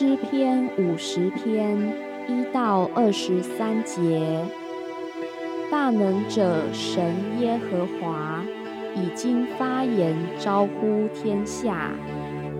[0.00, 1.76] 诗篇五十篇
[2.28, 4.22] 一到二十三节，
[5.72, 8.44] 大能者神耶和华
[8.94, 11.90] 已经发言招呼天下，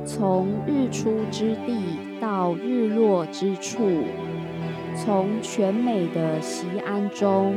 [0.05, 1.81] 从日出之地
[2.21, 4.03] 到日落之处，
[4.97, 7.55] 从全美的西安中，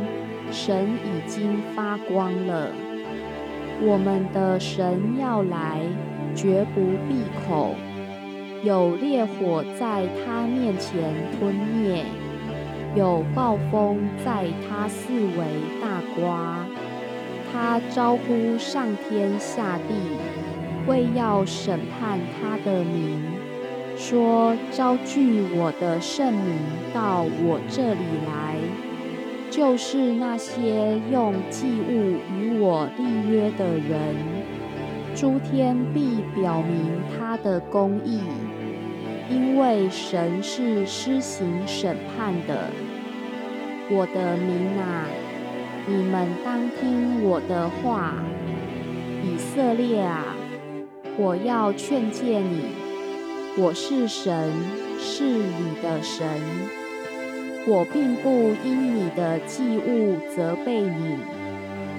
[0.52, 2.70] 神已经发光了。
[3.82, 5.82] 我们的神要来，
[6.36, 7.74] 绝不闭口。
[8.64, 12.06] 有烈火在他面前吞灭，
[12.96, 15.46] 有暴风在他四围
[15.82, 16.64] 大刮。
[17.52, 19.96] 他招呼上天下地，
[20.88, 23.24] 为要审判他的名，
[23.98, 26.58] 说：招聚我的圣名
[26.94, 28.56] 到我这里来，
[29.50, 34.16] 就是那些用祭物与我立约的人。
[35.14, 38.22] 诸天必表明他的公义，
[39.30, 42.70] 因为神是施行审判的。
[43.90, 45.06] 我的民啊，
[45.88, 48.16] 你们当听我的话。
[49.24, 50.36] 以色列啊，
[51.18, 52.66] 我要劝诫你，
[53.58, 54.52] 我是神，
[54.98, 56.28] 是你的神。
[57.68, 61.18] 我并不因你的祭物责备你。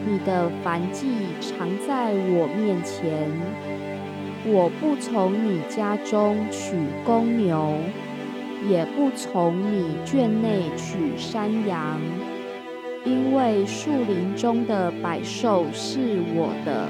[0.05, 1.06] 你的凡祭
[1.41, 3.30] 常在我面前，
[4.44, 7.74] 我不从你家中取公牛，
[8.68, 12.00] 也不从你圈内取山羊，
[13.04, 16.88] 因为树林中的百兽是我的，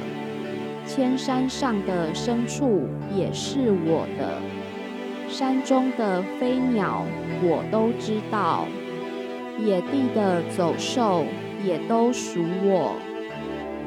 [0.87, 4.39] 千山上的牲畜也是我的，
[5.29, 7.05] 山中的飞鸟
[7.43, 8.67] 我都知道，
[9.59, 11.25] 野地的走兽。
[11.65, 12.97] 也都属我。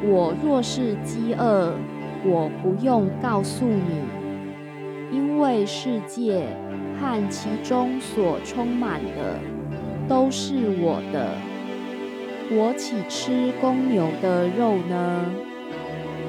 [0.01, 1.73] 我若是饥饿，
[2.27, 4.01] 我不用告诉你，
[5.15, 6.47] 因为世界
[6.99, 9.39] 和其中所充满的
[10.09, 11.29] 都是我的。
[12.49, 15.25] 我岂吃公牛的肉呢？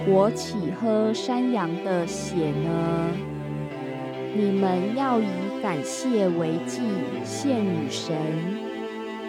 [0.06, 3.10] 我岂喝山羊的血呢？
[4.34, 5.24] 你们要以
[5.62, 6.82] 感谢为祭
[7.24, 8.14] 献与神。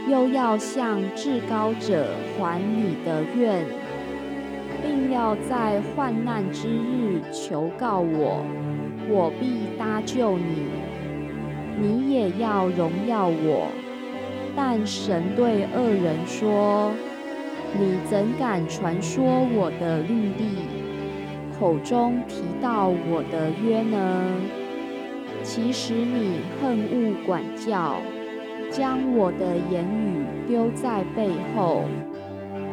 [0.09, 2.07] 又要向至高者
[2.37, 3.65] 还你的愿，
[4.87, 8.41] 并要在患难之日求告我，
[9.09, 10.69] 我必搭救你。
[11.77, 13.67] 你也要荣耀我。
[14.55, 16.93] 但神对恶人说
[17.77, 20.63] ：“你怎敢传说我的律例，
[21.59, 24.23] 口中提到我的约呢？
[25.43, 27.97] 其实你恨恶管教。”
[28.69, 31.85] 将我的言语丢在背后，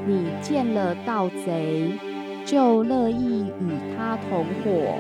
[0.07, 1.93] 你见了盗贼，
[2.45, 4.99] 就乐意与他同伙，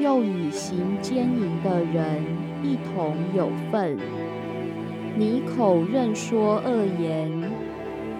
[0.00, 2.24] 又与行奸淫的人
[2.62, 3.96] 一同有份。
[5.16, 7.30] 你口认说恶言，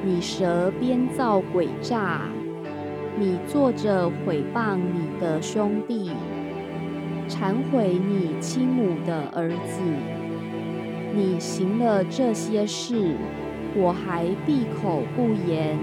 [0.04, 2.28] 你舌编造诡诈，
[3.18, 6.12] 你做着毁谤你的兄弟，
[7.28, 9.82] 忏悔你亲母的儿子。
[11.12, 13.16] 你行了这些事，
[13.76, 15.76] 我还闭口不言。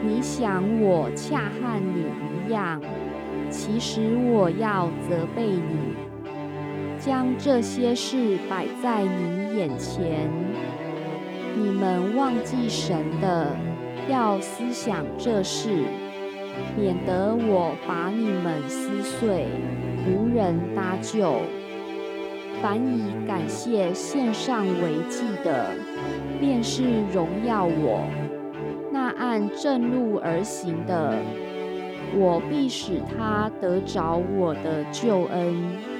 [0.00, 2.06] 你想我恰和你
[2.48, 2.80] 一样，
[3.50, 5.96] 其实我要责备你，
[6.98, 10.30] 将这些事摆在你眼前。
[11.56, 13.56] 你们忘记神的，
[14.08, 15.68] 要思想这事，
[16.76, 19.46] 免得我把你们撕碎，
[20.06, 21.40] 无人搭救。
[22.62, 25.70] 凡以感谢献上为祭的，
[26.40, 28.04] 便是荣耀我；
[28.90, 31.18] 那按正路而行的，
[32.14, 35.97] 我必使他得着我的救恩。